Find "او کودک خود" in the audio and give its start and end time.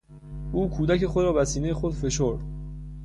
0.51-1.25